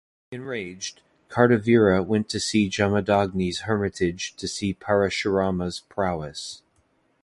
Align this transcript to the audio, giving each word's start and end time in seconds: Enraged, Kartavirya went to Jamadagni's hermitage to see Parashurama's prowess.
Enraged, 0.31 0.99
Kartavirya 1.29 2.01
went 2.03 2.27
to 2.29 2.39
Jamadagni's 2.39 3.59
hermitage 3.67 4.35
to 4.35 4.47
see 4.47 4.73
Parashurama's 4.73 5.79
prowess. 5.81 6.63